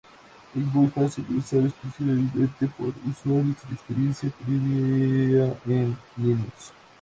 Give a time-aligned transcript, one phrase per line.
[0.55, 6.73] Es muy fácil de usar, especialmente por usuarios sin experiencia previa en Linux.